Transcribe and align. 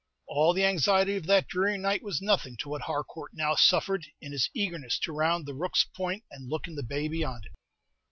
All 0.27 0.53
the 0.53 0.65
anxiety 0.65 1.15
of 1.15 1.27
that 1.27 1.47
dreary 1.47 1.77
night 1.77 2.01
was 2.01 2.23
nothing 2.23 2.57
to 2.57 2.69
what 2.69 2.81
Harcourt 2.81 3.35
now 3.35 3.53
suffered, 3.53 4.07
in 4.19 4.31
his 4.31 4.49
eagerness 4.51 4.97
to 4.97 5.11
round 5.13 5.45
the 5.45 5.53
Rooks' 5.53 5.83
Point, 5.95 6.23
and 6.31 6.49
look 6.49 6.67
in 6.67 6.73
the 6.73 6.81
bay 6.81 7.07
beyond 7.07 7.45
it. 7.45 7.51